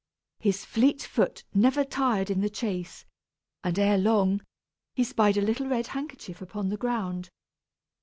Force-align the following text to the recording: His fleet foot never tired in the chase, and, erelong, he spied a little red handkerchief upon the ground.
His 0.39 0.65
fleet 0.65 1.03
foot 1.03 1.43
never 1.53 1.83
tired 1.85 2.31
in 2.31 2.41
the 2.41 2.49
chase, 2.49 3.05
and, 3.63 3.77
erelong, 3.77 4.41
he 4.95 5.03
spied 5.03 5.37
a 5.37 5.41
little 5.43 5.67
red 5.67 5.85
handkerchief 5.93 6.41
upon 6.41 6.69
the 6.69 6.75
ground. 6.77 7.29